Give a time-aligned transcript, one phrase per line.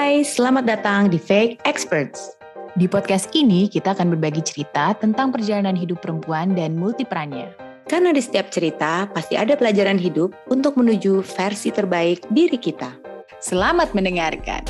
[0.00, 2.32] Hai, selamat datang di Fake Experts.
[2.72, 7.52] Di podcast ini kita akan berbagi cerita tentang perjalanan hidup perempuan dan multiperannya.
[7.84, 12.96] Karena di setiap cerita pasti ada pelajaran hidup untuk menuju versi terbaik diri kita.
[13.44, 14.64] Selamat mendengarkan.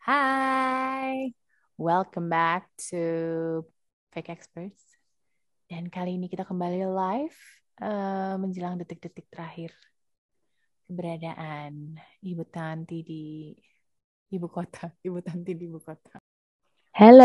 [0.00, 1.36] Hai,
[1.76, 3.04] welcome back to
[4.16, 4.96] Fake Experts.
[5.68, 7.36] Dan kali ini kita kembali live
[7.84, 9.76] uh, menjelang detik-detik terakhir
[10.86, 13.22] keberadaan Ibu Tanti di
[14.32, 16.18] ibu kota, Ibu Tanti di ibu kota.
[16.92, 17.24] Halo,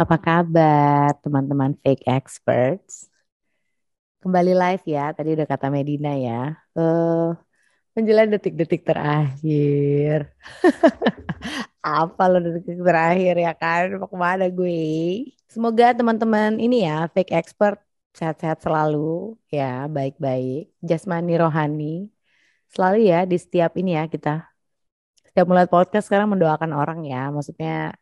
[0.00, 3.12] apa kabar teman-teman fake experts?
[4.24, 6.56] Kembali live ya, tadi udah kata Medina ya.
[6.72, 7.36] Uh,
[7.92, 10.32] menjelang detik-detik terakhir.
[11.84, 13.92] apa lo detik-detik terakhir ya kan?
[14.00, 15.28] Mau ke mana gue?
[15.52, 17.76] Semoga teman-teman ini ya, fake expert
[18.16, 20.72] sehat-sehat selalu ya, baik-baik.
[20.80, 22.13] Jasmani rohani
[22.74, 24.30] selalu ya di setiap ini ya kita
[25.28, 27.94] setiap mulai podcast sekarang mendoakan orang ya maksudnya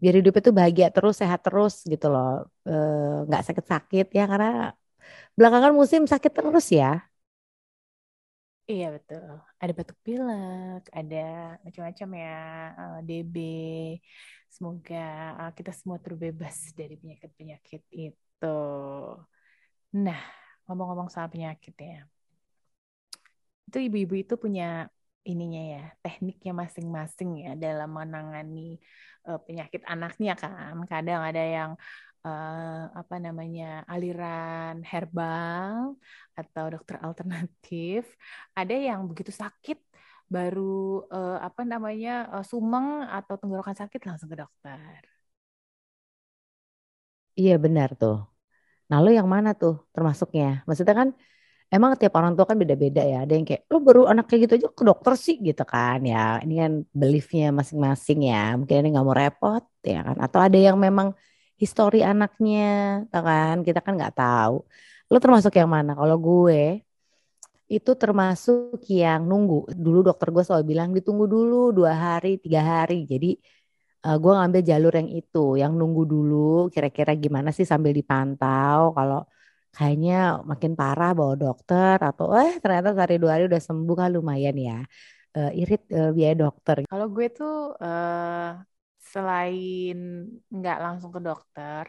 [0.00, 2.28] biar hidup itu bahagia terus sehat terus gitu loh
[3.26, 4.48] nggak e, sakit-sakit ya karena
[5.38, 6.86] belakangan musim sakit terus ya
[8.72, 9.24] Iya betul.
[9.62, 11.16] Ada batuk pilek, ada
[11.64, 12.28] macam-macam ya,
[12.80, 13.36] eh, DB.
[14.54, 14.96] Semoga
[15.40, 18.46] uh, kita semua terbebas dari penyakit-penyakit itu.
[20.04, 20.20] Nah,
[20.66, 22.04] ngomong-ngomong soal penyakit ya
[23.68, 24.88] itu ibu-ibu itu punya
[25.30, 28.80] ininya ya tekniknya masing-masing ya dalam menangani
[29.28, 30.74] uh, penyakit anaknya kan.
[30.90, 31.70] Kadang ada yang
[32.24, 36.00] uh, apa namanya aliran herbal
[36.40, 38.08] atau dokter alternatif.
[38.58, 39.78] Ada yang begitu sakit
[40.34, 45.00] baru uh, apa namanya uh, sumeng atau tenggorokan sakit langsung ke dokter.
[47.40, 48.14] Iya benar tuh.
[48.88, 50.44] Nah lo yang mana tuh termasuknya?
[50.66, 51.08] Maksudnya kan
[51.74, 53.16] emang tiap orang tua kan beda-beda ya.
[53.24, 56.40] Ada yang kayak lo baru anak kayak gitu aja ke dokter sih gitu kan ya.
[56.44, 58.56] Ini kan beliefnya masing-masing ya.
[58.58, 60.16] Mungkin ini nggak mau repot ya kan.
[60.24, 61.08] Atau ada yang memang
[61.60, 62.62] histori anaknya,
[63.12, 63.56] tau kan?
[63.66, 64.54] Kita kan nggak tahu.
[65.10, 65.92] Lo termasuk yang mana?
[65.98, 66.84] Kalau gue
[67.68, 69.68] itu termasuk yang nunggu.
[69.76, 73.04] Dulu dokter gue selalu bilang ditunggu dulu dua hari, tiga hari.
[73.04, 73.36] Jadi
[74.08, 76.72] uh, gue ngambil jalur yang itu, yang nunggu dulu.
[76.72, 78.96] Kira-kira gimana sih sambil dipantau.
[78.96, 79.20] Kalau
[79.76, 84.56] kayaknya makin parah bawa dokter atau eh ternyata sehari dua hari udah sembuh kan lumayan
[84.56, 84.78] ya
[85.38, 86.76] uh, irit uh, biaya dokter.
[86.88, 88.58] Kalau gue tuh uh,
[88.98, 89.98] selain
[90.48, 91.84] nggak langsung ke dokter,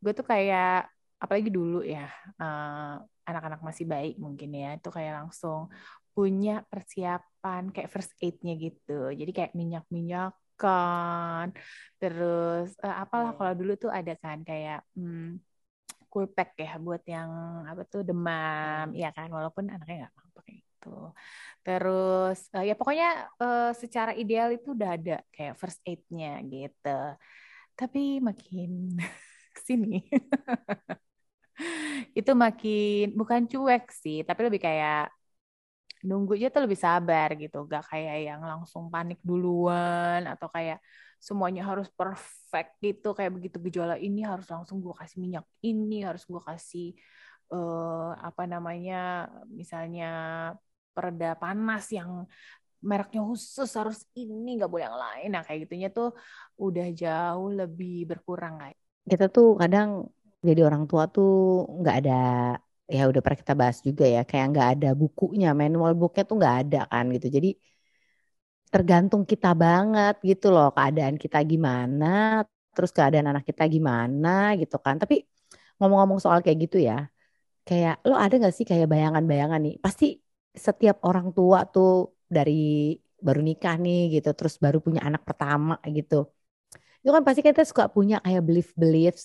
[0.00, 0.88] gue tuh kayak
[1.20, 2.04] apalagi dulu ya
[2.36, 5.72] anak anak-anak masih baik mungkin ya itu kayak langsung
[6.12, 9.08] punya persiapan kayak first aid-nya gitu.
[9.10, 11.50] Jadi kayak minyak-minyak kan
[11.98, 15.42] terus uh, apalah kalau dulu tuh ada kan kayak hmm,
[16.14, 17.30] cool pack ya buat yang
[17.66, 20.88] apa tuh demam ya kan walaupun anaknya nggak mau pakai itu
[21.66, 23.06] terus uh, ya pokoknya
[23.42, 26.88] uh, secara ideal itu udah ada kayak first aid-nya gitu.
[27.74, 28.70] Tapi makin
[29.54, 29.98] ke sini.
[32.18, 35.10] Itu makin bukan cuek sih tapi lebih kayak
[36.04, 37.64] nunggu aja tuh lebih sabar gitu.
[37.64, 40.78] Gak kayak yang langsung panik duluan atau kayak
[41.16, 43.16] semuanya harus perfect gitu.
[43.16, 46.92] Kayak begitu gejala ini harus langsung gue kasih minyak ini harus gue kasih
[47.50, 50.06] uh, apa namanya misalnya
[50.94, 52.28] pereda panas yang
[52.84, 55.28] mereknya khusus harus ini nggak boleh yang lain.
[55.32, 56.12] Nah kayak gitunya tuh
[56.60, 60.08] udah jauh lebih berkurang kayak kita tuh kadang
[60.40, 62.22] jadi orang tua tuh nggak ada
[62.90, 66.56] ya udah pernah kita bahas juga ya kayak nggak ada bukunya manual booknya tuh nggak
[66.62, 67.48] ada kan gitu jadi
[68.72, 72.42] tergantung kita banget gitu loh keadaan kita gimana,
[72.74, 74.28] terus keadaan anak kita gimana
[74.60, 74.94] gitu kan.
[75.02, 75.14] Tapi
[75.78, 76.94] ngomong-ngomong soal kayak gitu ya,
[77.68, 79.74] kayak lo ada gak sih kayak bayangan-bayangan nih?
[79.84, 80.04] Pasti
[80.66, 81.90] setiap orang tua tuh
[82.36, 82.52] dari
[83.26, 86.14] baru nikah nih gitu, terus baru punya anak pertama gitu.
[87.02, 89.24] Itu kan pasti kita suka punya kayak belief-beliefs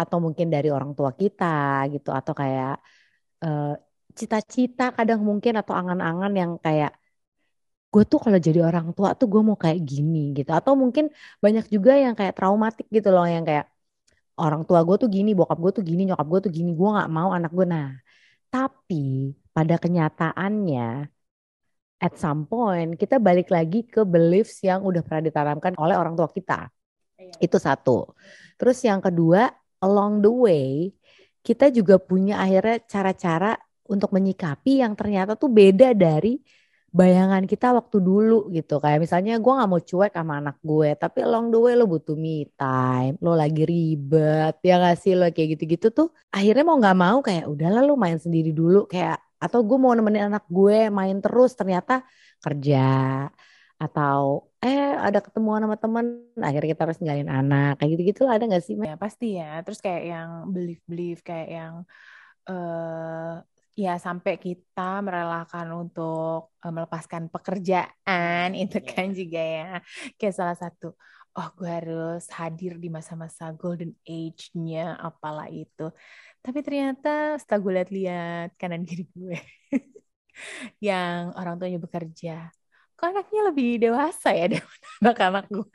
[0.00, 1.46] atau mungkin dari orang tua kita
[1.94, 2.82] gitu atau kayak
[3.44, 3.74] uh,
[4.18, 6.92] cita-cita kadang mungkin atau angan-angan yang kayak
[7.92, 10.50] gue tuh kalau jadi orang tua tuh gue mau kayak gini gitu.
[10.58, 11.04] Atau mungkin
[11.44, 13.66] banyak juga yang kayak traumatik gitu loh yang kayak
[14.40, 17.10] orang tua gue tuh gini bokap gue tuh gini nyokap gue tuh gini gue nggak
[17.12, 17.88] mau anak gue nah
[18.48, 21.12] tapi pada kenyataannya
[22.00, 26.28] at some point kita balik lagi ke beliefs yang udah pernah ditanamkan oleh orang tua
[26.32, 26.72] kita.
[27.20, 27.36] Iya.
[27.44, 28.16] itu satu.
[28.56, 29.52] Terus yang kedua
[29.84, 30.88] along the way
[31.46, 33.56] kita juga punya akhirnya cara-cara
[33.90, 36.38] untuk menyikapi yang ternyata tuh beda dari
[36.90, 38.82] bayangan kita waktu dulu gitu.
[38.82, 42.18] Kayak misalnya gue nggak mau cuek sama anak gue tapi along the way lo butuh
[42.18, 45.14] me time lo lagi ribet ya gak sih?
[45.18, 48.86] Lo kayak gitu-gitu tuh akhirnya mau nggak mau kayak udahlah lo main sendiri dulu.
[48.90, 52.04] Kayak atau gue mau nemenin anak gue main terus ternyata
[52.44, 52.84] kerja
[53.80, 56.06] atau eh ada ketemuan sama teman
[56.36, 57.80] akhirnya kita harus ninggalin anak.
[57.80, 59.64] Kayak gitu gitu ada nggak sih ya pasti ya.
[59.64, 61.74] Terus kayak yang belief belief kayak yang
[62.50, 63.40] uh,
[63.72, 68.88] ya sampai kita merelakan untuk uh, melepaskan pekerjaan itu iya.
[68.92, 69.70] kan juga ya.
[70.20, 70.92] Kayak salah satu
[71.38, 75.88] oh gue harus hadir di masa-masa golden age-nya apalah itu.
[76.44, 79.38] Tapi ternyata setelah gue lihat-lihat kanan kiri gue
[80.88, 82.50] yang orang tuanya bekerja
[83.00, 85.66] kok anaknya lebih dewasa ya daripada anak-anak gue.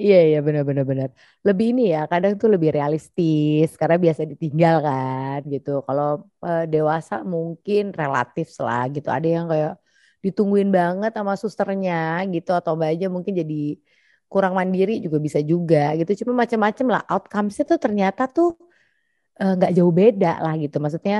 [0.00, 1.08] Iya iya benar-benar benar.
[1.46, 5.70] Lebih ini ya kadang tuh lebih realistis karena biasa ditinggal kan gitu.
[5.86, 6.04] Kalau
[6.46, 9.08] uh, dewasa mungkin relatif lah gitu.
[9.16, 9.72] Ada yang kayak
[10.24, 11.92] ditungguin banget sama susternya
[12.34, 13.54] gitu atau mbak aja mungkin jadi
[14.32, 16.10] kurang mandiri juga bisa juga gitu.
[16.24, 18.48] Cuma macam-macam lah outcomes-nya tuh ternyata tuh
[19.40, 20.76] eh, nggak uh, jauh beda lah gitu.
[20.84, 21.14] Maksudnya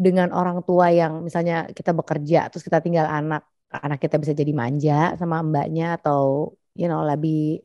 [0.00, 4.52] dengan orang tua yang misalnya kita bekerja terus kita tinggal anak anak kita bisa jadi
[4.56, 7.60] manja sama mbaknya atau you know lebih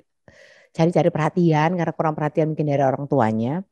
[0.75, 3.63] cari-cari perhatian karena kurang perhatian mungkin dari orang tuanya.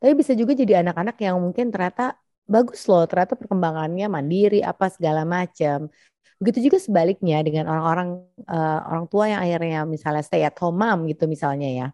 [0.00, 2.16] Tapi bisa juga jadi anak-anak yang mungkin ternyata
[2.48, 5.92] bagus loh ternyata perkembangannya mandiri apa segala macam.
[6.40, 8.08] Begitu juga sebaliknya dengan orang-orang
[8.48, 11.86] uh, orang tua yang akhirnya misalnya stay at home mom gitu misalnya ya.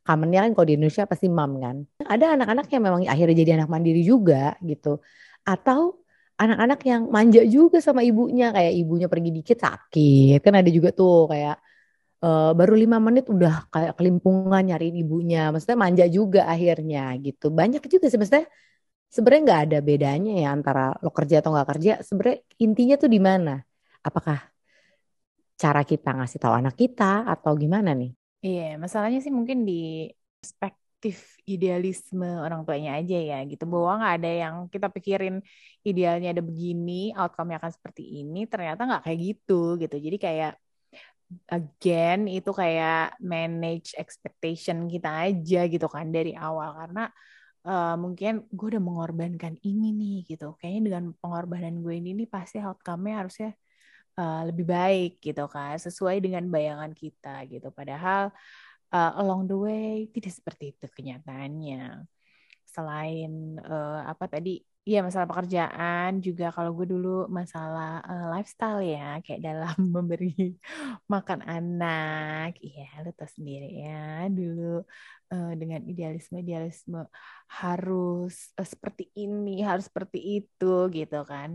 [0.00, 1.76] Kamennya kan kalau di Indonesia pasti mom kan.
[2.00, 5.00] Ada anak-anak yang memang akhirnya jadi anak mandiri juga gitu
[5.54, 6.00] atau
[6.42, 8.54] anak-anak yang manja juga sama ibunya.
[8.54, 10.38] Kayak ibunya pergi dikit sakit.
[10.44, 11.56] Kan ada juga tuh kayak
[12.24, 15.50] uh, baru lima menit udah kayak kelimpungan nyariin ibunya.
[15.52, 17.52] Maksudnya manja juga akhirnya gitu.
[17.52, 18.46] Banyak juga sih maksudnya
[19.10, 21.92] sebenarnya nggak ada bedanya ya antara lo kerja atau nggak kerja.
[22.06, 23.54] Sebenarnya intinya tuh di mana?
[24.00, 24.38] Apakah
[25.60, 28.16] cara kita ngasih tahu anak kita atau gimana nih?
[28.40, 30.08] Iya masalahnya sih mungkin di
[30.40, 33.64] spek perspektif idealisme orang tuanya aja ya gitu.
[33.64, 35.40] Bahwa nggak ada yang kita pikirin
[35.80, 39.96] idealnya ada begini outcome-nya akan seperti ini ternyata nggak kayak gitu gitu.
[39.96, 40.52] Jadi kayak
[41.48, 46.76] again itu kayak manage expectation kita aja gitu kan dari awal.
[46.76, 47.08] Karena
[47.64, 50.52] uh, mungkin gue udah mengorbankan ini nih gitu.
[50.60, 53.50] Kayaknya dengan pengorbanan gue ini nih pasti outcome-nya harusnya
[54.20, 55.80] uh, lebih baik gitu kan.
[55.80, 57.72] Sesuai dengan bayangan kita gitu.
[57.72, 58.28] Padahal
[58.94, 62.06] uh, along the way tidak seperti itu kenyataannya.
[62.66, 67.08] Selain uh, apa tadi Iya masalah pekerjaan juga kalau gue dulu
[67.38, 70.56] masalah uh, lifestyle ya kayak dalam memberi
[71.12, 74.80] makan anak iya lu tau sendiri ya dulu
[75.60, 76.98] dengan idealisme idealisme
[77.60, 80.66] harus uh, seperti ini harus seperti itu
[80.96, 81.50] gitu kan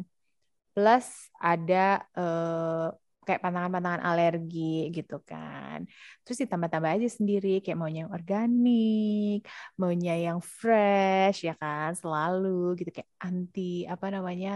[0.76, 1.08] plus
[1.42, 2.88] ada uh,
[3.27, 5.77] kayak pantangan-pantangan alergi gitu kan.
[6.24, 9.39] Terus ditambah-tambah aja sendiri kayak maunya yang organik,
[9.80, 14.50] maunya yang fresh ya kan, selalu gitu kayak anti apa namanya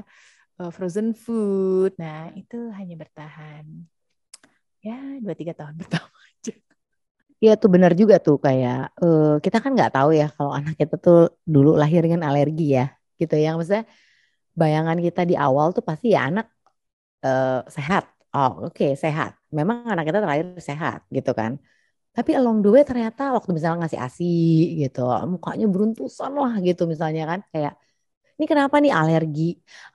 [0.59, 1.91] uh, frozen food.
[2.01, 3.65] Nah itu hanya bertahan
[4.85, 6.53] ya dua tiga tahun pertama aja.
[7.39, 10.95] Iya tuh benar juga tuh kayak uh, kita kan nggak tahu ya kalau anak kita
[10.99, 12.85] tuh dulu lahir dengan alergi ya
[13.19, 13.87] gitu yang maksudnya
[14.59, 16.51] bayangan kita di awal tuh pasti ya anak
[17.23, 18.03] uh, sehat
[18.35, 19.31] oh oke okay, sehat.
[19.57, 21.51] Memang anak kita terakhir sehat gitu kan.
[22.15, 24.25] Tapi along the way ternyata waktu misalnya ngasih ASI
[24.81, 24.99] gitu,
[25.33, 27.39] mukanya beruntusan lah gitu misalnya kan.
[27.53, 27.73] Kayak,
[28.37, 29.41] ini kenapa nih alergi?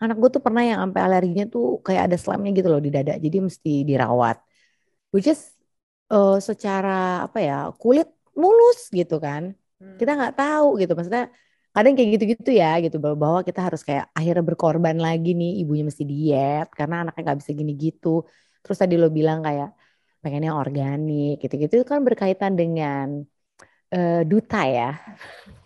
[0.02, 3.12] Anak gue tuh pernah yang sampai alerginya tuh kayak ada slamnya gitu loh di dada.
[3.24, 4.36] Jadi mesti dirawat.
[5.14, 5.40] Which is
[6.14, 8.08] uh, secara apa ya, kulit
[8.42, 9.42] mulus gitu kan.
[9.80, 9.96] Hmm.
[9.98, 10.92] Kita nggak tahu gitu.
[10.96, 11.24] Maksudnya
[11.74, 12.96] kadang kayak gitu-gitu ya gitu.
[13.02, 17.50] Bahwa kita harus kayak akhirnya berkorban lagi nih ibunya mesti diet karena anaknya nggak bisa
[17.60, 18.08] gini gitu.
[18.62, 19.70] Terus tadi lo bilang kayak
[20.22, 23.06] pengennya organik gitu-gitu itu kan berkaitan dengan
[23.92, 24.90] uh, duta ya.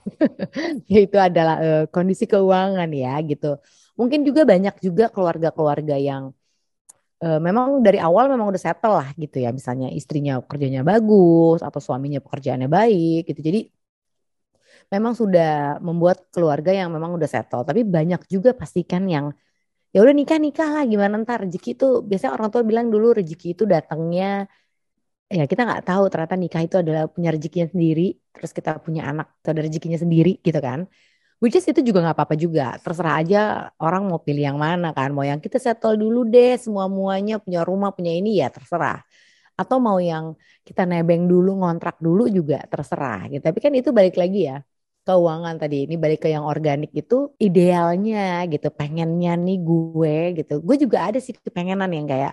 [0.92, 3.60] Yaitu adalah uh, kondisi keuangan ya gitu.
[3.98, 6.32] Mungkin juga banyak juga keluarga-keluarga yang
[7.22, 9.50] uh, memang dari awal memang udah settle lah gitu ya.
[9.54, 13.40] Misalnya istrinya kerjanya bagus atau suaminya pekerjaannya baik gitu.
[13.44, 13.60] Jadi
[14.94, 17.62] memang sudah membuat keluarga yang memang udah settle.
[17.68, 19.26] Tapi banyak juga pastikan yang
[19.94, 21.38] ya udah nikah nikah lah gimana ntar?
[21.44, 24.48] Rezeki itu biasanya orang tua bilang dulu rezeki itu datangnya
[25.28, 29.26] ya kita nggak tahu ternyata nikah itu adalah punya rezekinya sendiri terus kita punya anak
[29.40, 30.80] itu ada rezekinya sendiri gitu kan.
[31.42, 32.62] Which is itu juga nggak apa-apa juga.
[32.82, 33.38] Terserah aja
[33.78, 35.14] orang mau pilih yang mana kan.
[35.14, 38.98] Mau yang kita settle dulu deh semua muanya punya rumah punya ini ya terserah
[39.58, 43.42] atau mau yang kita nebeng dulu ngontrak dulu juga terserah gitu.
[43.42, 44.56] Tapi kan itu balik lagi ya
[45.06, 45.76] keuangan tadi.
[45.90, 48.68] Ini balik ke yang organik itu idealnya gitu.
[48.70, 50.52] Pengennya nih gue gitu.
[50.66, 52.32] Gue juga ada sih kepengenan yang kayak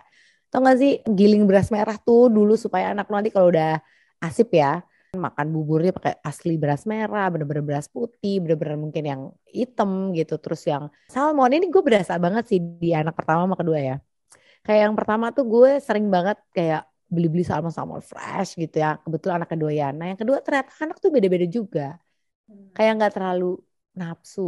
[0.53, 3.81] tau gak sih giling beras merah tuh dulu supaya anak nanti kalau udah
[4.23, 10.11] asip ya makan buburnya pakai asli beras merah, bener-bener beras putih, bener-bener mungkin yang hitam
[10.11, 13.95] gitu, terus yang salmon ini gue berasa banget sih di anak pertama sama kedua ya.
[14.65, 16.83] kayak yang pertama tuh gue sering banget kayak
[17.13, 18.97] beli-beli salmon-salmon fresh gitu ya.
[19.03, 19.87] Kebetulan anak kedua ya.
[19.93, 21.81] Nah yang kedua ternyata anak tuh beda-beda juga.
[22.49, 22.73] Hmm.
[22.75, 23.45] Kayak nggak terlalu
[23.95, 24.41] nafsu,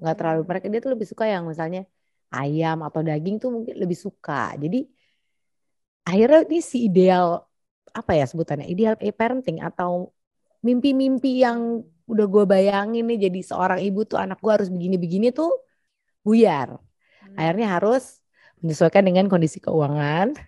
[0.00, 1.80] nggak terlalu mereka dia tuh lebih suka yang misalnya
[2.32, 4.56] ayam atau daging tuh mungkin lebih suka.
[4.56, 4.88] Jadi
[6.08, 7.44] akhirnya ini si ideal
[7.92, 10.12] apa ya sebutannya ideal parenting atau
[10.64, 15.52] mimpi-mimpi yang udah gue bayangin nih jadi seorang ibu tuh anak gue harus begini-begini tuh
[16.24, 16.76] buyar.
[16.76, 17.36] Hmm.
[17.36, 18.20] Akhirnya harus
[18.62, 20.34] menyesuaikan dengan kondisi keuangan.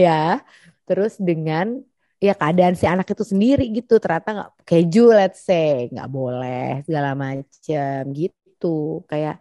[0.00, 0.40] Ya
[0.88, 1.84] terus dengan
[2.18, 4.00] ya keadaan si anak itu sendiri gitu.
[4.00, 5.88] Ternyata nggak keju let's say.
[5.92, 9.04] Nggak boleh segala macem gitu.
[9.10, 9.40] Kayak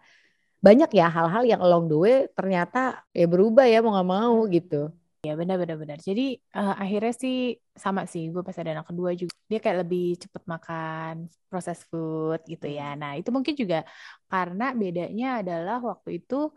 [0.60, 4.92] banyak ya hal-hal yang along the way ternyata ya berubah ya mau nggak mau gitu.
[5.20, 6.00] Ya benar-benar benar.
[6.00, 10.16] Jadi uh, akhirnya sih sama sih gue pas ada anak kedua juga dia kayak lebih
[10.16, 12.96] cepet makan proses food gitu ya.
[12.96, 13.84] Nah itu mungkin juga
[14.32, 16.56] karena bedanya adalah waktu itu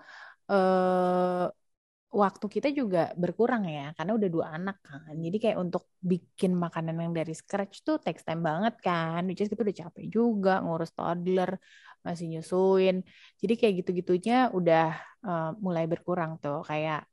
[0.53, 1.47] uh,
[2.13, 5.17] waktu kita juga berkurang ya karena udah dua anak kan.
[5.17, 9.25] Jadi kayak untuk bikin makanan yang dari scratch tuh takes time banget kan.
[9.25, 11.57] Which is kita udah capek juga ngurus toddler
[12.05, 13.01] masih nyusuin.
[13.41, 14.93] Jadi kayak gitu-gitunya udah
[15.25, 16.61] uh, mulai berkurang tuh.
[16.69, 17.09] Kayak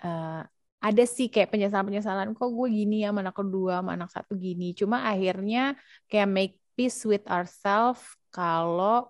[0.00, 0.40] uh,
[0.80, 4.72] ada sih kayak penyesalan-penyesalan kok gue gini ya anak kedua sama anak satu gini?
[4.72, 5.76] Cuma akhirnya
[6.08, 8.00] kayak make peace with ourselves
[8.32, 9.08] kalau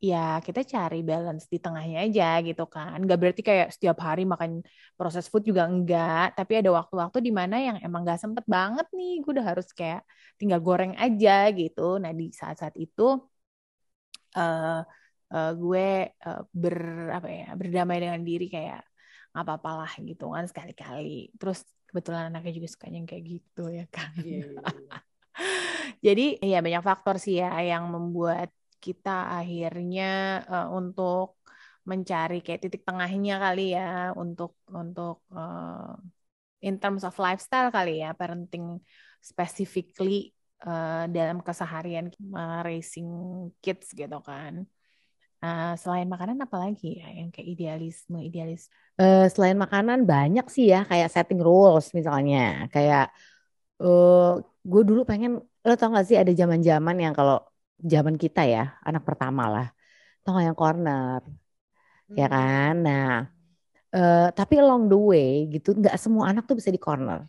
[0.00, 2.96] ya kita cari balance di tengahnya aja gitu kan.
[3.04, 4.64] Gak berarti kayak setiap hari makan
[4.96, 9.20] proses food juga enggak, tapi ada waktu-waktu di mana yang emang gak sempet banget nih,
[9.20, 10.00] gue udah harus kayak
[10.40, 12.00] tinggal goreng aja gitu.
[12.00, 13.20] Nah di saat-saat itu
[14.36, 14.80] uh,
[15.34, 15.88] uh, gue
[16.26, 16.76] uh, ber
[17.16, 18.80] apa ya berdamai dengan diri kayak
[19.30, 21.36] nggak apa-apa lah gitu kan sekali-kali.
[21.38, 24.10] Terus kebetulan anaknya juga sukanya kayak gitu ya kan.
[24.22, 25.02] Yeah, yeah, yeah.
[26.00, 28.50] Jadi ya banyak faktor sih ya yang membuat
[28.80, 30.04] kita akhirnya
[30.48, 31.40] uh, untuk
[31.84, 35.96] mencari kayak titik tengahnya kali ya untuk untuk uh,
[36.60, 38.80] in terms of lifestyle kali ya parenting
[39.20, 40.32] specifically
[40.64, 43.08] uh, dalam keseharian uh, raising
[43.64, 44.64] kids gitu kan.
[45.40, 48.68] Uh, selain makanan apa lagi ya yang kayak idealisme idealis?
[49.00, 53.08] Uh, selain makanan banyak sih ya kayak setting rules misalnya kayak
[53.80, 57.40] uh, gue dulu pengen lo tau gak sih ada zaman-zaman yang kalau
[57.82, 59.66] zaman kita ya, anak pertama lah.
[60.22, 61.20] Tau gak yang corner?
[62.10, 62.18] Ya hmm.
[62.20, 62.74] Ya kan?
[62.86, 63.10] Nah,
[63.94, 67.26] uh, tapi along the way gitu, nggak semua anak tuh bisa di corner.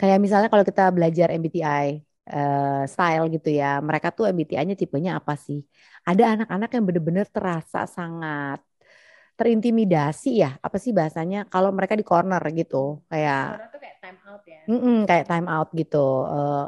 [0.00, 1.86] Kayak misalnya kalau kita belajar MBTI
[2.32, 5.60] uh, eh, style gitu ya, mereka tuh MBTI-nya tipenya apa sih?
[6.08, 8.64] Ada anak-anak yang bener-bener terasa sangat
[9.36, 11.48] terintimidasi ya, apa sih bahasanya?
[11.48, 13.56] Kalau mereka di corner gitu, kayak.
[13.56, 14.60] Corner tuh kayak time out ya?
[14.68, 16.06] Mm -mm, kayak time out gitu.
[16.28, 16.64] Uh,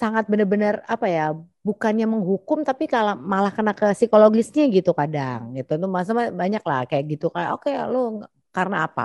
[0.00, 1.22] sangat benar-benar apa ya
[1.66, 5.70] bukannya menghukum tapi kalau malah kena ke psikologisnya gitu kadang gitu.
[5.82, 7.98] Tuh masa banyak lah kayak gitu kayak oke okay, lo
[8.56, 9.02] karena apa?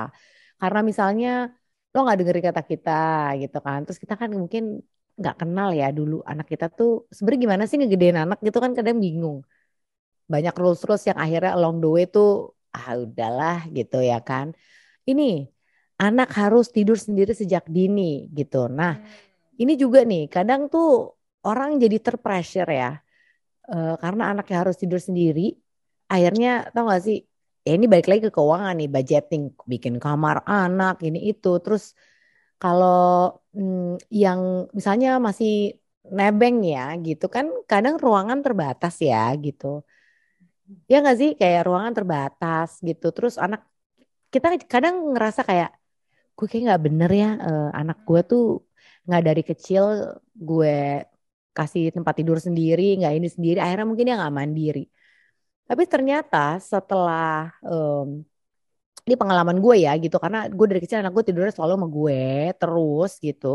[0.62, 1.30] Karena misalnya
[1.94, 2.92] lo nggak dengerin kata kita
[3.44, 3.80] gitu kan.
[3.86, 4.64] Terus kita kan mungkin
[5.20, 8.38] nggak kenal ya dulu anak kita tuh sebenarnya gimana sih ngegedein anak?
[8.48, 9.38] gitu kan kadang bingung.
[10.34, 14.56] Banyak rules rules yang akhirnya along the way tuh ah udahlah gitu ya kan.
[15.10, 15.24] Ini
[16.00, 18.72] anak harus tidur sendiri sejak dini gitu.
[18.72, 19.27] Nah hmm
[19.62, 20.86] ini juga nih kadang tuh
[21.48, 22.92] orang jadi terpressure ya.
[23.68, 25.52] Uh, karena anaknya harus tidur sendiri
[26.08, 27.18] akhirnya tau gak sih
[27.68, 31.60] ya ini balik lagi ke keuangan nih budgeting bikin kamar anak ini itu.
[31.64, 31.84] Terus
[32.62, 32.96] kalau
[33.56, 34.40] hmm, yang
[34.78, 35.76] misalnya masih
[36.18, 39.84] nebeng ya gitu kan kadang ruangan terbatas ya gitu.
[40.92, 43.06] Ya nggak sih kayak ruangan terbatas gitu.
[43.16, 43.62] Terus anak
[44.34, 45.70] kita kadang ngerasa kayak
[46.38, 48.44] gue kayak nggak bener ya uh, anak gue tuh
[49.08, 49.84] nggak dari kecil
[50.48, 50.76] gue
[51.58, 54.82] kasih tempat tidur sendiri nggak ini sendiri akhirnya mungkin dia nggak mandiri.
[55.68, 56.38] Tapi ternyata
[56.72, 58.24] setelah um,
[59.08, 62.20] ini pengalaman gue ya gitu karena gue dari kecil anak gue tidurnya selalu sama gue
[62.60, 63.48] terus gitu.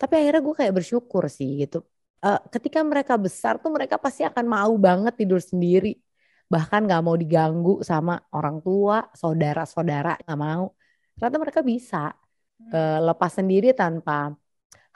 [0.00, 1.76] Tapi akhirnya gue kayak bersyukur sih gitu.
[2.24, 5.88] Uh, ketika mereka besar tuh mereka pasti akan mau banget tidur sendiri.
[6.52, 10.64] Bahkan nggak mau diganggu sama orang tua saudara-saudara nggak mau.
[11.16, 11.96] Ternyata mereka bisa
[12.72, 14.34] uh, lepas sendiri tanpa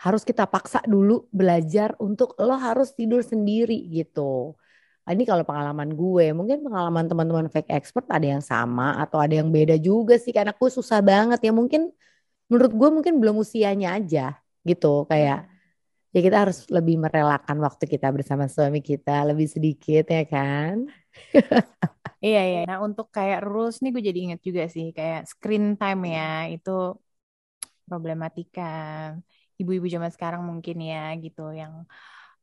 [0.02, 4.59] harus kita paksa dulu belajar untuk lo harus tidur sendiri gitu.
[5.02, 9.35] Nah, ini kalau pengalaman gue, mungkin pengalaman teman-teman fake expert ada yang sama atau ada
[9.35, 11.90] yang beda juga sih karena gue susah banget ya mungkin
[12.47, 15.49] menurut gue mungkin belum usianya aja gitu kayak
[16.12, 20.87] ya kita harus lebih merelakan waktu kita bersama suami kita lebih sedikit ya kan.
[22.26, 22.61] iya iya.
[22.69, 26.71] Nah untuk kayak rules nih gue jadi inget juga sih kayak screen time ya itu
[27.93, 28.73] problematika
[29.61, 31.85] ibu-ibu zaman sekarang mungkin ya gitu yang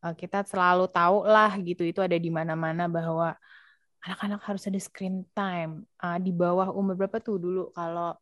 [0.05, 3.33] uh, kita selalu tahu lah gitu itu ada di mana-mana bahwa
[4.05, 5.83] anak-anak harus ada screen time.
[5.99, 7.73] Uh, di bawah umur berapa tuh dulu?
[7.75, 8.15] Kalau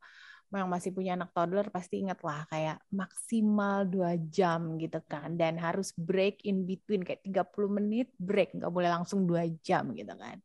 [0.47, 5.35] yang masih punya anak toddler pasti ingat lah kayak maksimal dua jam gitu kan.
[5.35, 10.13] Dan harus break in between kayak 30 menit break nggak boleh langsung dua jam gitu
[10.15, 10.39] kan.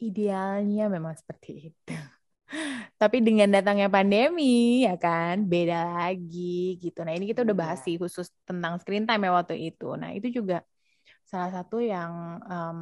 [0.00, 1.96] Idealnya memang seperti itu
[3.00, 6.98] tapi dengan datangnya pandemi ya kan beda lagi gitu.
[7.06, 7.86] Nah ini kita udah bahas iya.
[7.86, 9.84] sih khusus tentang screen time ya waktu itu.
[10.00, 10.56] Nah itu juga
[11.30, 12.12] salah satu yang
[12.50, 12.80] um,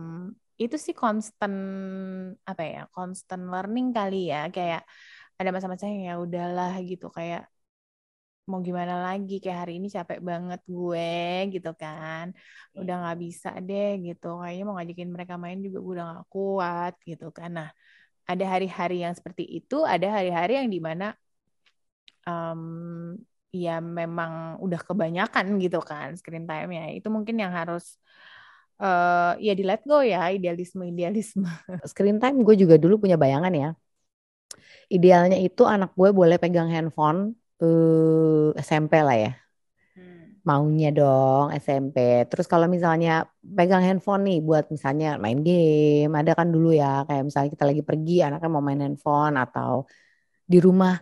[0.63, 1.57] itu sih constant
[2.51, 4.49] apa ya constant learning kali ya.
[4.57, 4.83] Kayak
[5.39, 7.47] ada masa-masa yang ya udahlah gitu kayak
[8.49, 11.09] mau gimana lagi kayak hari ini capek banget gue
[11.55, 12.25] gitu kan.
[12.79, 14.27] Udah nggak bisa deh gitu.
[14.41, 17.51] Kayaknya mau ngajakin mereka main juga gue udah gak kuat gitu kan.
[17.59, 17.69] Nah
[18.29, 21.17] ada hari-hari yang seperti itu ada hari-hari yang di mana
[22.29, 23.17] um,
[23.49, 27.97] ya memang udah kebanyakan gitu kan screen time ya itu mungkin yang harus
[28.79, 31.49] uh, ya di let go ya idealisme idealisme
[31.91, 33.71] screen time gue juga dulu punya bayangan ya.
[34.89, 39.33] Idealnya itu anak gue boleh pegang handphone uh, eh, SMP lah ya.
[40.49, 41.97] Maunya dong SMP.
[42.31, 43.11] Terus kalau misalnya
[43.57, 47.83] pegang handphone nih buat misalnya main game, ada kan dulu ya kayak misalnya kita lagi
[47.89, 49.73] pergi anaknya mau main handphone atau
[50.53, 50.93] di rumah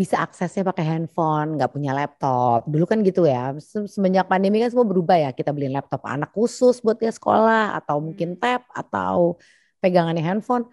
[0.00, 2.58] bisa aksesnya pakai handphone, nggak punya laptop.
[2.72, 3.52] Dulu kan gitu ya.
[3.94, 5.30] Semenjak pandemi kan semua berubah ya.
[5.36, 8.40] Kita beliin laptop anak khusus buat dia sekolah atau mungkin hmm.
[8.40, 9.36] tab atau
[9.82, 10.64] pegangannya handphone.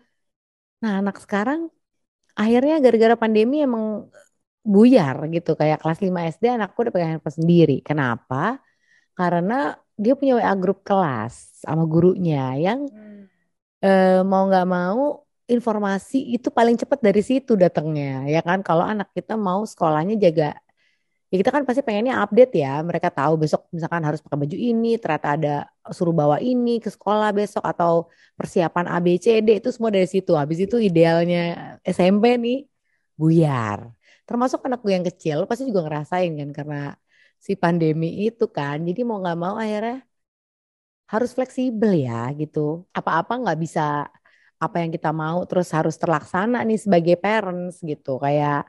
[0.79, 1.67] Nah, anak sekarang
[2.37, 4.07] akhirnya gara-gara pandemi emang
[4.67, 7.79] buyar gitu kayak kelas 5 SD anakku udah pegang handphone sendiri.
[7.79, 8.59] Kenapa?
[9.15, 13.23] Karena dia punya WA grup kelas sama gurunya yang hmm.
[13.81, 19.09] eh, mau nggak mau informasi itu paling cepat dari situ datangnya ya kan kalau anak
[19.15, 20.59] kita mau sekolahnya jaga
[21.31, 24.99] ya kita kan pasti pengennya update ya mereka tahu besok misalkan harus pakai baju ini
[25.01, 25.55] ternyata ada
[25.91, 28.07] suruh bawa ini ke sekolah besok atau
[28.37, 32.57] persiapan A B C D itu semua dari situ habis itu idealnya SMP nih
[33.17, 33.96] buyar
[34.27, 36.75] termasuk anak gue yang kecil pasti juga ngerasain kan karena
[37.45, 38.77] si pandemi itu kan.
[38.87, 39.95] Jadi mau nggak mau akhirnya
[41.11, 42.59] harus fleksibel ya gitu.
[42.97, 43.81] Apa-apa nggak bisa
[44.57, 48.09] apa yang kita mau terus harus terlaksana nih sebagai parents gitu.
[48.23, 48.67] Kayak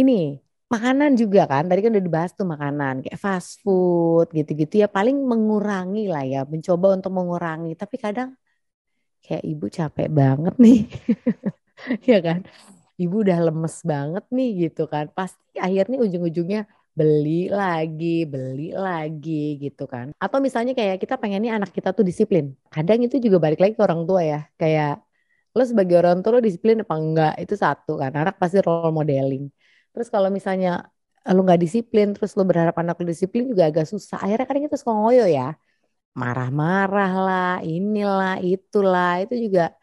[0.00, 0.38] ini
[0.74, 1.64] makanan juga kan.
[1.68, 4.74] Tadi kan udah dibahas tuh makanan kayak fast food gitu-gitu.
[4.84, 7.70] Ya paling mengurangi lah ya mencoba untuk mengurangi.
[7.80, 8.30] Tapi kadang
[9.24, 10.78] kayak ibu capek banget nih.
[12.10, 12.42] Ya kan
[13.02, 15.04] ibu udah lemes banget nih gitu kan.
[15.16, 16.60] Pasti akhirnya ujung-ujungnya
[16.98, 19.32] beli lagi beli lagi
[19.62, 20.06] gitu kan.
[20.24, 22.44] Atau misalnya kayak kita pengennya anak kita tuh disiplin.
[22.74, 24.38] Kadang itu juga balik lagi ke orang tua ya.
[24.60, 25.06] Kayak
[25.56, 27.32] lo sebagai orang tua lo disiplin apa enggak?
[27.42, 28.10] Itu satu kan.
[28.20, 29.44] Anak pasti role modeling.
[29.94, 30.90] Terus kalau misalnya
[31.34, 34.18] lu nggak disiplin, terus lu berharap anak lu disiplin juga agak susah.
[34.24, 35.54] Akhirnya kadang kita suka ngoyo ya.
[36.18, 39.22] Marah-marah lah, inilah, itulah.
[39.22, 39.77] Itu juga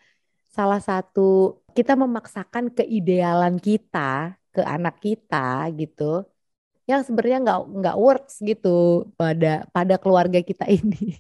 [0.56, 6.24] salah satu kita memaksakan keidealan kita ke anak kita gitu
[6.86, 11.18] yang sebenarnya nggak nggak works gitu pada pada keluarga kita ini.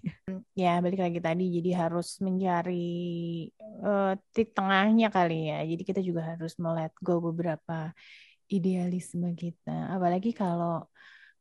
[0.55, 3.49] Ya balik lagi tadi jadi harus mencari
[3.83, 5.65] uh, titik tengahnya kali ya.
[5.65, 7.91] Jadi kita juga harus melet go beberapa
[8.47, 9.89] idealisme kita.
[9.97, 10.85] Apalagi kalau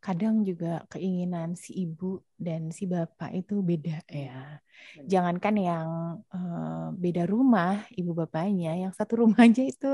[0.05, 4.61] kadang juga keinginan si ibu dan si bapak itu beda ya.
[5.09, 5.89] Jangankan yang
[6.29, 9.93] uh, beda rumah ibu bapaknya, yang satu rumah aja itu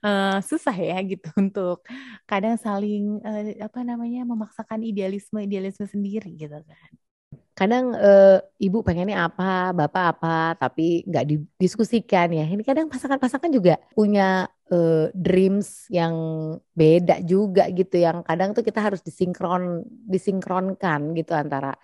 [0.00, 1.84] uh, susah ya gitu untuk
[2.24, 6.92] kadang saling uh, apa namanya memaksakan idealisme idealisme sendiri gitu kan
[7.54, 12.44] kadang uh, ibu pengennya apa, bapak apa, tapi nggak didiskusikan ya.
[12.50, 16.14] Ini kadang pasangan-pasangan juga punya uh, dreams yang
[16.72, 21.74] beda juga gitu, yang kadang tuh kita harus disinkron, disinkronkan gitu antara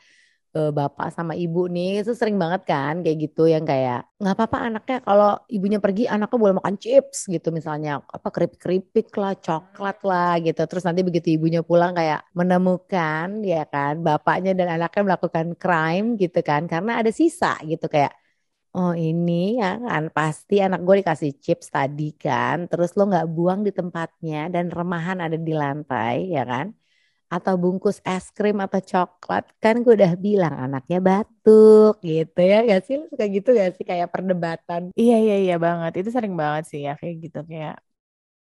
[0.57, 2.03] uh, bapak sama ibu nih.
[2.03, 6.39] Itu sering banget kan kayak gitu yang kayak nggak apa-apa anaknya kalau ibunya pergi anaknya
[6.39, 8.03] boleh makan chips gitu misalnya.
[8.07, 10.63] Apa keripik-keripik lah coklat lah gitu.
[10.67, 16.41] Terus nanti begitu ibunya pulang kayak menemukan ya kan bapaknya dan anaknya melakukan crime gitu
[16.43, 18.13] kan karena ada sisa gitu kayak
[18.77, 23.61] Oh ini ya kan pasti anak gue dikasih chips tadi kan terus lo nggak buang
[23.67, 26.67] di tempatnya dan remahan ada di lantai ya kan?
[27.35, 32.81] Atau bungkus es krim atau coklat kan gue udah bilang anaknya batuk gitu ya gak
[32.87, 32.95] sih?
[33.01, 33.85] Lu suka gitu gak sih?
[33.91, 34.83] Kayak perdebatan.
[35.01, 35.91] Iya iya iya banget.
[36.01, 37.75] Itu sering banget sih ya kayak gitu kayak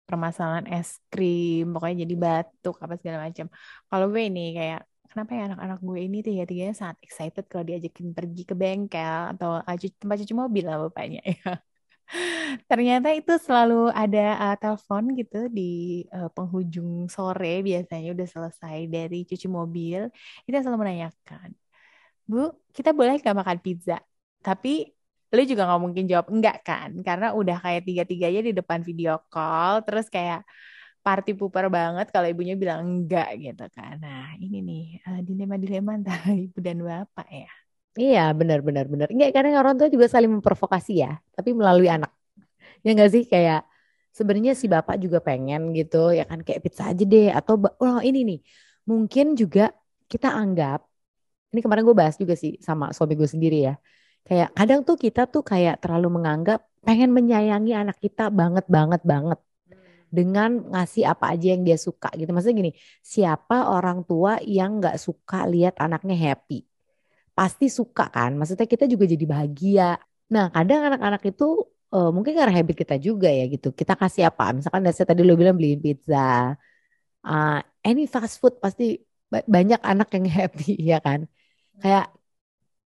[0.08, 3.48] permasalahan es krim pokoknya jadi batuk apa segala macam.
[3.90, 4.80] Kalau gue ini kayak
[5.14, 9.62] kenapa ya anak-anak gue ini tiga-tiganya sangat excited kalau diajakin pergi ke bengkel atau
[10.02, 11.62] tempat cuci mobil lah bapaknya ya
[12.70, 19.26] Ternyata itu selalu ada uh, telepon gitu di uh, penghujung sore biasanya udah selesai dari
[19.30, 20.00] cuci mobil.
[20.46, 21.50] Kita selalu menanyakan,
[22.30, 23.98] Bu, kita boleh nggak makan pizza?
[24.46, 24.70] Tapi
[25.34, 29.82] lu juga nggak mungkin jawab enggak kan karena udah kayak tiga-tiganya di depan video call
[29.82, 30.46] terus kayak
[31.06, 34.00] party pooper banget kalau ibunya bilang enggak gitu kan.
[34.00, 37.50] Nah ini nih uh, dilema-dilema antara ibu dan bapak ya.
[37.94, 42.12] Iya benar benar enggak kadang orang tua juga saling memprovokasi ya tapi melalui anak.
[42.84, 43.24] Ya enggak sih?
[43.28, 43.68] Kayak
[44.18, 46.40] sebenarnya si bapak juga pengen gitu ya kan?
[46.46, 48.40] Kayak pizza aja deh atau oh ini nih.
[48.90, 49.62] Mungkin juga
[50.12, 50.80] kita anggap
[51.54, 53.74] ini kemarin gue bahas juga sih sama suami gue sendiri ya.
[54.28, 59.40] Kayak kadang tuh kita tuh kayak terlalu menganggap pengen menyayangi anak kita banget banget banget
[60.18, 62.72] dengan ngasih apa aja yang dia suka gitu maksudnya gini
[63.14, 66.62] siapa orang tua yang nggak suka lihat anaknya happy
[67.38, 69.90] pasti suka kan maksudnya kita juga jadi bahagia
[70.34, 71.46] nah kadang anak-anak itu
[71.94, 73.68] uh, mungkin karena habit kita juga ya gitu.
[73.80, 74.44] Kita kasih apa?
[74.58, 76.58] Misalkan dari tadi lo bilang beliin pizza,
[77.28, 78.84] uh, any fast food pasti
[79.56, 81.30] banyak anak yang happy ya kan.
[81.82, 82.06] Kayak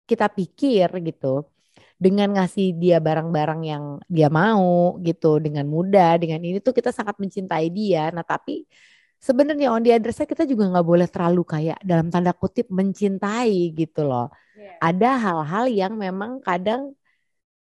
[0.09, 1.47] kita pikir gitu
[1.97, 7.17] dengan ngasih dia barang-barang yang dia mau gitu dengan mudah dengan ini tuh kita sangat
[7.17, 8.13] mencintai dia.
[8.13, 8.69] Nah tapi
[9.17, 13.73] sebenarnya on the other side kita juga nggak boleh terlalu kayak dalam tanda kutip mencintai
[13.73, 14.29] gitu loh.
[14.53, 14.77] Yeah.
[14.93, 16.93] Ada hal-hal yang memang kadang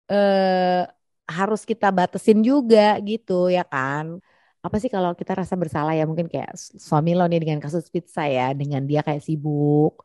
[0.08, 0.82] eh,
[1.28, 4.16] harus kita batasin juga gitu ya kan.
[4.64, 8.24] Apa sih kalau kita rasa bersalah ya mungkin kayak suami lo nih dengan kasus pizza
[8.24, 10.00] ya dengan dia kayak sibuk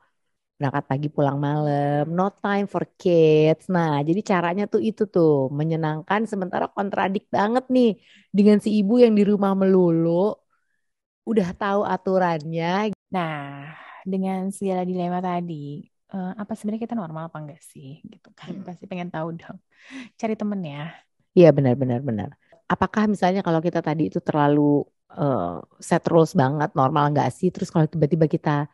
[0.57, 3.69] berangkat pagi pulang malam, no time for kids.
[3.69, 8.01] Nah, jadi caranya tuh itu tuh menyenangkan sementara kontradik banget nih
[8.33, 10.33] dengan si ibu yang di rumah melulu
[11.29, 12.89] udah tahu aturannya.
[13.13, 13.69] Nah,
[14.01, 18.57] dengan segala dilema tadi, uh, apa sebenarnya kita normal apa enggak sih gitu kan?
[18.57, 18.65] Hmm.
[18.65, 19.59] Pasti pengen tahu dong.
[20.17, 20.89] Cari temen ya.
[21.37, 22.29] Iya benar-benar benar.
[22.65, 27.53] Apakah misalnya kalau kita tadi itu terlalu uh, set rules banget normal enggak sih?
[27.53, 28.65] Terus kalau tiba-tiba kita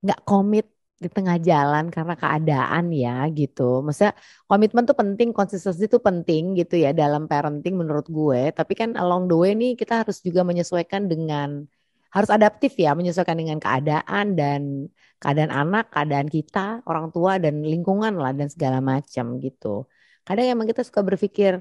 [0.00, 3.84] nggak komit di tengah jalan karena keadaan ya gitu.
[3.84, 4.16] Maksudnya
[4.48, 8.52] komitmen tuh penting, konsistensi tuh penting gitu ya dalam parenting menurut gue.
[8.56, 11.68] Tapi kan along the way nih kita harus juga menyesuaikan dengan
[12.16, 14.88] harus adaptif ya, menyesuaikan dengan keadaan dan
[15.20, 19.84] keadaan anak, keadaan kita, orang tua dan lingkungan lah dan segala macam gitu.
[20.24, 21.60] Kadang emang kita suka berpikir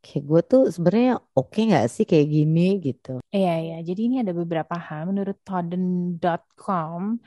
[0.00, 3.20] kayak gue tuh sebenarnya oke okay gak sih kayak gini gitu.
[3.32, 7.20] Iya iya, jadi ini ada beberapa hal menurut Todden.com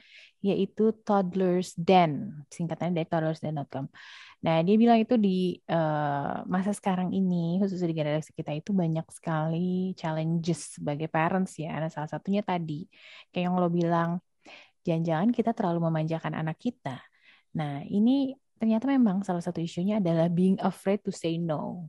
[0.43, 3.88] yaitu Toddlers Den, singkatannya dari toddlersden.com.
[4.43, 9.08] Nah, dia bilang itu di uh, masa sekarang ini, khususnya di generasi kita itu banyak
[9.08, 11.79] sekali challenges sebagai parents ya.
[11.79, 12.84] Nah, salah satunya tadi,
[13.32, 14.19] kayak yang lo bilang,
[14.84, 16.99] jangan-jangan kita terlalu memanjakan anak kita.
[17.56, 21.88] Nah, ini ternyata memang salah satu isunya adalah being afraid to say no.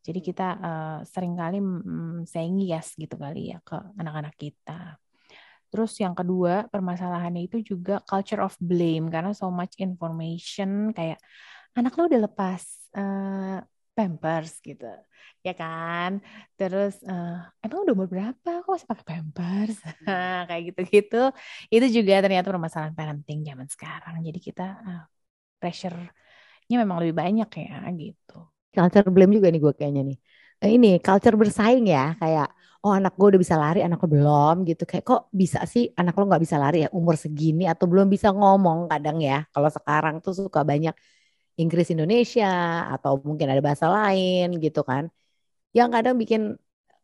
[0.00, 4.96] Jadi kita uh, sering kali mm, saying yes gitu kali ya ke anak-anak kita.
[5.72, 11.16] Terus yang kedua, permasalahannya itu juga culture of blame karena so much information kayak
[11.72, 13.64] anak lo udah lepas uh,
[13.96, 14.84] pampers gitu
[15.42, 16.22] ya kan?
[16.54, 18.62] Terus uh, emang udah umur berapa?
[18.62, 19.76] Kok masih pakai pampers?
[20.48, 21.22] Kayak gitu-gitu.
[21.66, 24.22] Itu juga ternyata permasalahan parenting zaman sekarang.
[24.22, 25.02] Jadi kita uh,
[25.58, 28.38] pressure-nya memang lebih banyak ya gitu.
[28.72, 30.18] Culture blame juga nih gue kayaknya nih.
[30.62, 32.48] Ini culture bersaing ya kayak
[32.84, 34.82] oh anak gue udah bisa lari, anak lo belum gitu.
[34.90, 38.28] Kayak kok bisa sih anak lo nggak bisa lari ya umur segini atau belum bisa
[38.34, 39.46] ngomong kadang ya.
[39.54, 40.94] Kalau sekarang tuh suka banyak
[41.60, 42.46] Inggris Indonesia
[42.94, 45.04] atau mungkin ada bahasa lain gitu kan.
[45.78, 46.42] Yang kadang bikin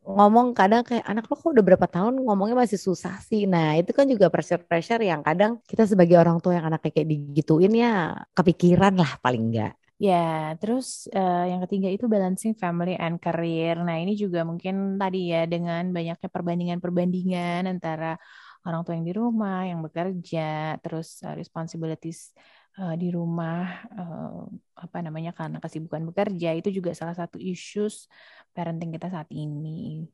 [0.09, 3.45] ngomong kadang kayak anak lo kok udah berapa tahun ngomongnya masih susah sih.
[3.53, 7.73] Nah itu kan juga pressure-pressure yang kadang kita sebagai orang tua yang anaknya kayak digituin
[7.77, 9.73] ya kepikiran lah paling enggak.
[9.99, 10.15] Ya,
[10.63, 13.75] terus uh, yang ketiga itu balancing family and career.
[13.83, 18.15] Nah, ini juga mungkin tadi ya dengan banyaknya perbandingan-perbandingan antara
[18.63, 22.31] orang tua yang di rumah, yang bekerja, terus uh, responsibilities
[22.79, 23.59] uh, di rumah,
[23.99, 24.47] uh,
[24.79, 28.07] apa namanya karena kesibukan bekerja itu juga salah satu issues
[28.55, 30.07] parenting kita saat ini.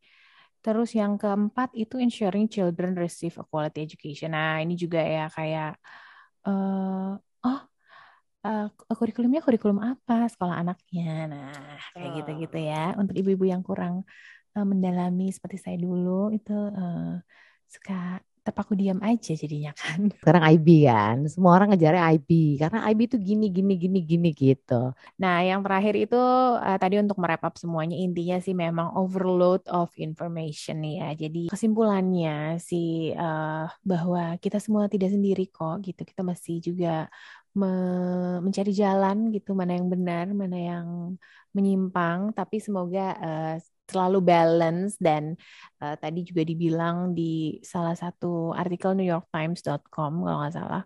[0.64, 4.32] Terus yang keempat itu ensuring children receive a quality education.
[4.32, 5.76] Nah, ini juga ya kayak
[6.48, 7.60] uh, oh
[8.44, 11.26] uh, kurikulumnya kurikulum apa sekolah anaknya.
[11.32, 11.52] Nah,
[11.96, 12.92] kayak gitu-gitu ya.
[13.00, 14.04] Untuk ibu-ibu yang kurang
[14.54, 17.18] uh, mendalami seperti saya dulu itu uh,
[17.66, 20.12] suka terpaku diam aja jadinya kan.
[20.20, 24.92] Sekarang IB kan, semua orang ngejarnya IB karena IB itu gini gini gini gini gitu.
[25.16, 26.20] Nah, yang terakhir itu
[26.60, 31.16] uh, tadi untuk merap up semuanya intinya sih memang overload of information ya.
[31.16, 36.04] Jadi kesimpulannya sih uh, bahwa kita semua tidak sendiri kok gitu.
[36.04, 37.08] Kita masih juga
[37.54, 37.72] me
[38.42, 40.88] mencari jalan gitu mana yang benar mana yang
[41.54, 42.34] menyimpang.
[42.34, 43.54] Tapi semoga uh,
[43.86, 45.38] selalu balance dan
[45.78, 50.82] uh, tadi juga dibilang di salah satu artikel New York Times.com kalau nggak salah.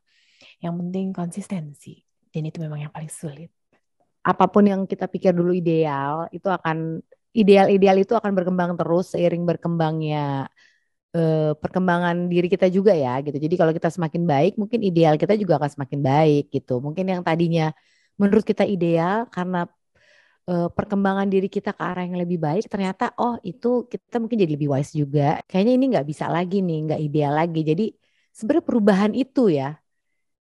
[0.61, 1.95] Yang penting konsistensi.
[2.29, 3.51] Dan itu memang yang paling sulit.
[4.21, 7.01] Apa pun yang kita pikir dulu ideal itu akan
[7.33, 10.53] ideal-ideal itu akan berkembang terus seiring berkembangnya
[11.17, 13.37] eh, perkembangan diri kita juga ya gitu.
[13.45, 16.73] Jadi kalau kita semakin baik, mungkin ideal kita juga akan semakin baik gitu.
[16.85, 17.65] Mungkin yang tadinya
[18.21, 19.59] menurut kita ideal karena
[20.51, 24.53] eh, perkembangan diri kita ke arah yang lebih baik, ternyata oh itu kita mungkin jadi
[24.57, 25.23] lebih wise juga.
[25.49, 27.61] Kayaknya ini nggak bisa lagi nih, nggak ideal lagi.
[27.71, 27.85] Jadi
[28.37, 29.67] sebenarnya perubahan itu ya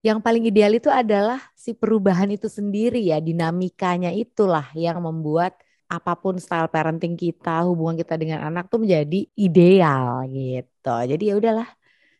[0.04, 5.56] yang paling ideal itu adalah si perubahan itu sendiri ya dinamikanya itulah yang membuat
[5.90, 10.94] apa pun style parenting kita hubungan kita dengan anak tuh menjadi ideal gitu.
[11.10, 11.68] Jadi ya udahlah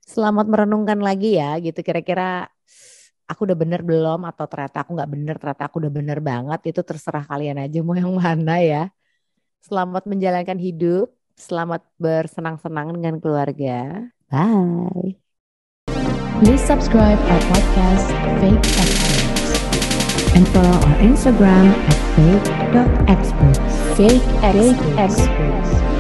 [0.05, 1.81] selamat merenungkan lagi ya gitu.
[1.81, 2.48] Kira-kira
[3.24, 4.24] aku udah bener belum?
[4.29, 6.61] Atau ternyata aku nggak bener ternyata aku udah bener banget?
[6.70, 8.83] Itu terserah kalian aja mau yang mana ya.
[9.64, 14.07] Selamat menjalankan hidup selamat bersenang-senang dengan keluarga.
[14.31, 15.18] Bye.
[16.42, 18.09] Please subscribe our podcast,
[18.42, 19.23] Fake Experts.
[20.35, 23.97] And follow our Instagram at fake.experts.
[23.97, 25.93] Fake Experts.